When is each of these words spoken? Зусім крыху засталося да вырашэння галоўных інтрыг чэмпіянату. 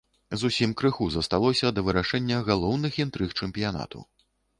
Зусім 0.43 0.71
крыху 0.81 1.05
засталося 1.15 1.71
да 1.79 1.83
вырашэння 1.89 2.37
галоўных 2.49 2.97
інтрыг 3.05 3.37
чэмпіянату. 3.39 4.03